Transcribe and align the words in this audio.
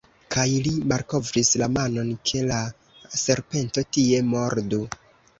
Kaj 0.33 0.43
li 0.67 0.69
malkovris 0.91 1.51
la 1.61 1.67
manon, 1.73 2.09
ke 2.29 2.41
la 2.51 2.57
serpento 3.25 3.83
tie 3.99 4.23
mordu. 4.31 4.81